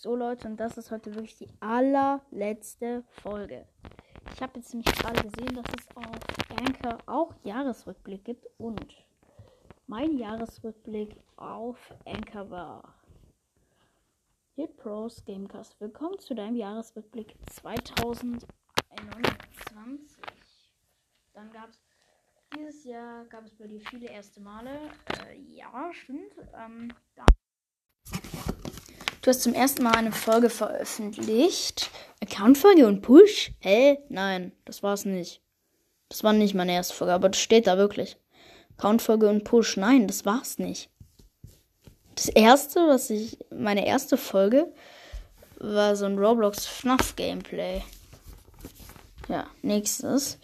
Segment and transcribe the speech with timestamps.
[0.00, 3.66] So Leute, und das ist heute wirklich die allerletzte Folge.
[4.32, 6.20] Ich habe jetzt nämlich gerade gesehen, dass es auf
[6.56, 9.04] Anchor auch Jahresrückblick gibt und
[9.88, 12.94] mein Jahresrückblick auf Anchor war
[14.54, 15.80] Hit Pros Gamecast.
[15.80, 18.46] Willkommen zu deinem Jahresrückblick 2021.
[21.32, 21.82] Dann gab es
[22.54, 24.92] dieses Jahr gab es bei dir viele erste Male.
[25.26, 26.36] Äh, ja, stimmt.
[26.54, 26.92] Ähm,
[29.28, 31.90] Hast zum ersten Mal eine Folge veröffentlicht.
[32.22, 33.52] Accountfolge und Push?
[33.60, 33.98] Hä?
[34.08, 35.42] Nein, das war's nicht.
[36.08, 38.16] Das war nicht meine erste Folge, aber das steht da wirklich.
[38.78, 39.76] Accountfolge und Push?
[39.76, 40.88] Nein, das war's nicht.
[42.14, 43.38] Das erste, was ich.
[43.54, 44.72] Meine erste Folge
[45.58, 47.82] war so ein Roblox FNAF Gameplay.
[49.28, 50.38] Ja, nächstes.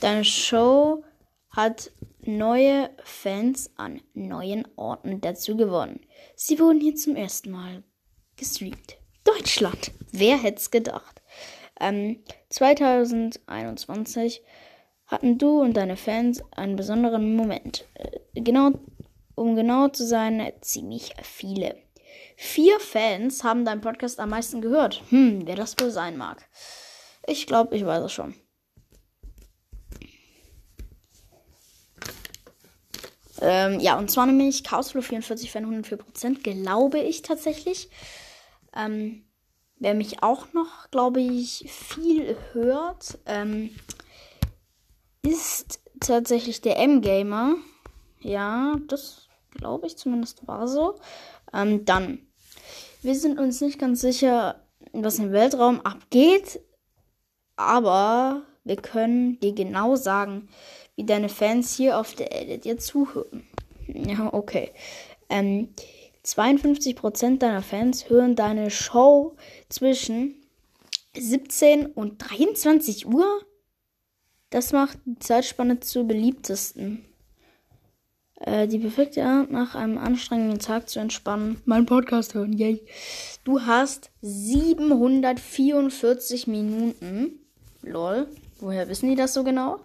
[0.00, 1.04] Deine Show
[1.48, 6.00] hat neue Fans an neuen Orten dazu gewonnen.
[6.36, 7.82] Sie wurden hier zum ersten Mal
[8.40, 8.96] gestreamt.
[9.24, 9.92] Deutschland.
[10.10, 11.22] Wer hätte es gedacht?
[11.78, 14.42] Ähm, 2021
[15.06, 17.84] hatten du und deine Fans einen besonderen Moment.
[17.94, 18.72] Äh, genau,
[19.34, 21.76] um genau zu sein, ziemlich viele.
[22.36, 25.02] Vier Fans haben deinen Podcast am meisten gehört.
[25.10, 26.48] Hm, wer das wohl sein mag.
[27.26, 28.34] Ich glaube, ich weiß es schon.
[33.42, 37.88] Ähm, ja, und zwar nämlich Chaosflow 44 Fan 104%, glaube ich tatsächlich.
[38.74, 39.24] Ähm,
[39.76, 43.70] wer mich auch noch, glaube ich, viel hört, ähm,
[45.22, 47.56] ist tatsächlich der M-Gamer.
[48.20, 50.96] Ja, das glaube ich zumindest war so.
[51.52, 52.26] Ähm, dann,
[53.02, 54.62] wir sind uns nicht ganz sicher,
[54.92, 56.60] was im Weltraum abgeht,
[57.56, 60.48] aber wir können dir genau sagen,
[60.96, 63.46] wie deine Fans hier auf der Erde dir zuhören.
[63.86, 64.72] Ja, okay.
[65.28, 65.74] Ähm,
[66.24, 69.36] 52% deiner Fans hören deine Show
[69.68, 70.34] zwischen
[71.16, 73.42] 17 und 23 Uhr.
[74.50, 77.04] Das macht die Zeitspanne zur beliebtesten.
[78.40, 81.60] Äh, die perfekte Art, nach einem anstrengenden Tag zu entspannen.
[81.66, 82.82] Mein Podcast hören, yay.
[83.44, 87.40] Du hast 744 Minuten.
[87.82, 88.28] Lol.
[88.58, 89.80] Woher wissen die das so genau?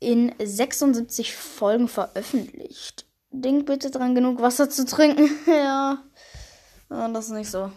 [0.00, 3.07] In 76 Folgen veröffentlicht.
[3.40, 5.30] Denk bitte dran, genug Wasser zu trinken.
[5.46, 5.98] ja.
[6.88, 7.70] Das ist nicht so.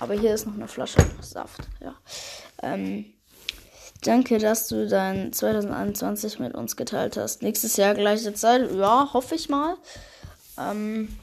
[0.00, 1.68] Aber hier ist noch eine Flasche Saft.
[1.80, 1.94] Ja.
[2.62, 3.06] Ähm,
[4.02, 7.42] danke, dass du dein 2021 mit uns geteilt hast.
[7.42, 8.70] Nächstes Jahr gleiche Zeit.
[8.72, 9.76] Ja, hoffe ich mal.
[10.58, 11.16] Ähm,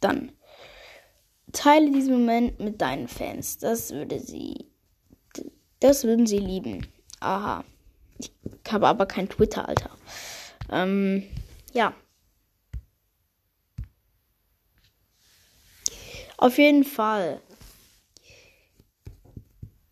[0.00, 0.32] dann.
[1.52, 3.58] Teile diesen Moment mit deinen Fans.
[3.58, 4.66] Das würde sie.
[5.78, 6.86] Das würden sie lieben.
[7.20, 7.62] Aha.
[8.18, 8.32] Ich
[8.70, 9.90] habe aber kein Twitter, Alter.
[10.70, 11.24] Ähm,
[11.72, 11.92] ja.
[16.44, 17.40] Auf jeden Fall.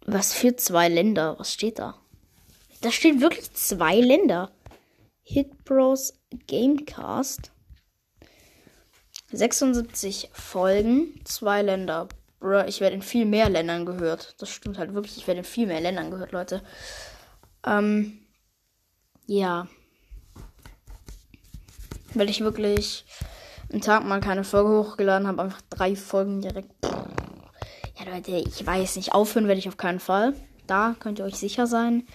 [0.04, 1.38] Was für zwei Länder?
[1.38, 1.98] Was steht da?
[2.82, 4.52] Da stehen wirklich zwei Länder.
[5.22, 6.12] Hit Bros
[6.48, 7.52] Gamecast.
[9.30, 12.06] 76 Folgen, zwei Länder.
[12.38, 14.34] Bruh, ich werde in viel mehr Ländern gehört.
[14.36, 15.16] Das stimmt halt wirklich.
[15.16, 16.62] Ich werde in viel mehr Ländern gehört, Leute.
[17.64, 18.26] Ähm,
[19.24, 19.68] ja.
[22.12, 23.06] Weil ich wirklich
[23.72, 26.70] einen Tag mal keine Folge hochgeladen habe, einfach drei Folgen direkt.
[26.82, 29.14] Ja, Leute, ich weiß nicht.
[29.14, 30.34] Aufhören werde ich auf keinen Fall.
[30.66, 32.06] Da könnt ihr euch sicher sein.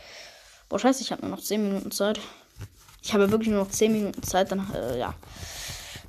[0.69, 2.19] Boah, scheiße, ich habe nur noch 10 Minuten Zeit.
[3.01, 5.13] Ich habe wirklich nur noch 10 Minuten Zeit, dann, äh, ja,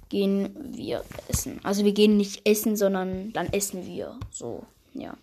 [0.08, 1.60] gehen wir essen.
[1.62, 4.18] Also wir gehen nicht essen, sondern dann essen wir.
[4.30, 4.64] So,
[4.94, 5.14] ja.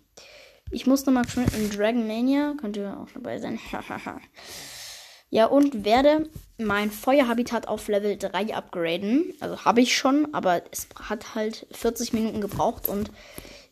[0.71, 2.55] Ich muss nochmal schnell in Dragon Mania.
[2.59, 3.59] Könnt ihr auch dabei sein.
[5.29, 9.33] Ja, und werde mein Feuerhabitat auf Level 3 upgraden.
[9.39, 13.11] Also habe ich schon, aber es hat halt 40 Minuten gebraucht und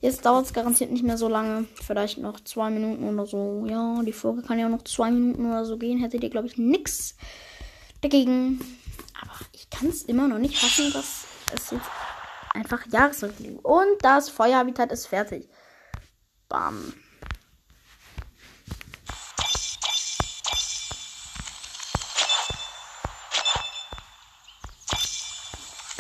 [0.02, 1.66] jetzt dauert es garantiert nicht mehr so lange.
[1.76, 3.66] Vielleicht noch zwei Minuten oder so.
[3.68, 6.00] Ja, die Folge kann ja noch zwei Minuten oder so gehen.
[6.00, 7.16] Hättet ihr, glaube ich, nichts
[8.02, 8.60] dagegen.
[9.22, 11.90] Aber ich kann es immer noch nicht fassen, dass es jetzt
[12.54, 13.64] einfach Jahresrückblick.
[13.64, 15.48] Und das Feuerhabitat ist fertig.
[16.50, 16.94] Bam.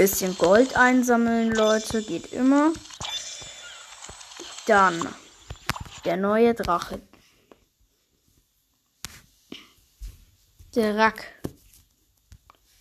[0.03, 2.03] Bisschen Gold einsammeln, Leute.
[2.03, 2.73] Geht immer.
[4.67, 5.15] Dann
[6.03, 7.01] der neue Drache.
[10.75, 11.23] Der Rack.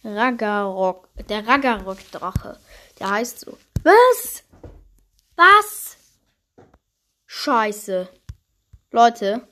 [0.02, 1.10] Ragarok.
[1.28, 2.58] Der Ragarok-Drache.
[2.98, 3.56] Der heißt so.
[3.84, 4.42] Was?
[5.36, 5.96] Was?
[7.26, 8.08] Scheiße.
[8.90, 9.46] Leute,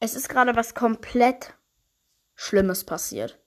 [0.00, 1.52] es ist gerade was komplett
[2.34, 3.41] Schlimmes passiert.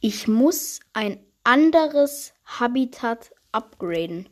[0.00, 4.30] Ich muss ein anderes Habitat upgraden.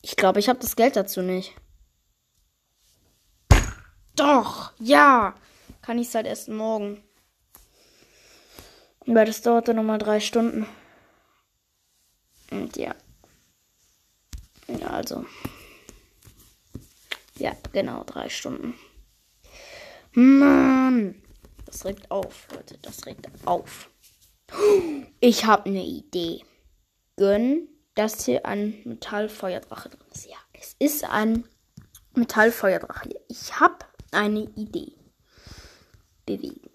[0.00, 1.54] Ich glaube, ich habe das Geld dazu nicht.
[4.14, 5.34] Doch, ja.
[5.82, 7.04] Kann ich seit erst morgen.
[9.04, 10.66] Weil das dauerte nochmal drei Stunden.
[12.50, 12.94] Und ja.
[14.68, 15.26] Ja, also.
[17.36, 18.74] Ja, genau, drei Stunden.
[20.12, 21.22] Mann.
[21.66, 22.78] Das regt auf, Leute.
[22.78, 23.90] Das regt auf.
[25.20, 26.44] Ich habe eine Idee.
[27.16, 30.26] Gönn, dass hier ein Metallfeuerdrache drin ist.
[30.26, 31.44] Ja, es ist ein
[32.14, 33.08] Metallfeuerdrache.
[33.28, 33.78] Ich habe
[34.12, 34.92] eine Idee.
[36.26, 36.70] Bewegen.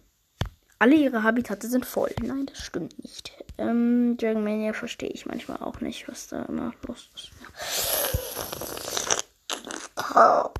[0.79, 2.09] Alle ihre Habitate sind voll.
[2.23, 3.31] Nein, das stimmt nicht.
[3.59, 7.29] Ähm, Dragonmania verstehe ich manchmal auch nicht, was da immer los ist.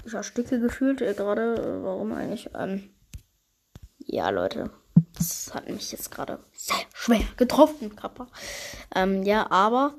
[0.06, 1.84] Ich ersticke gefühlt äh, gerade.
[1.84, 2.50] Warum eigentlich?
[2.54, 2.92] Ähm,
[3.98, 4.70] ja, Leute.
[5.54, 8.28] Hat mich jetzt gerade sehr schwer getroffen, Kappa.
[8.96, 9.96] Ähm, ja, aber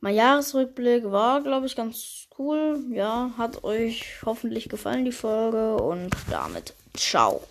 [0.00, 2.84] mein Jahresrückblick war, glaube ich, ganz cool.
[2.90, 5.76] Ja, hat euch hoffentlich gefallen, die Folge.
[5.76, 7.42] Und damit ciao.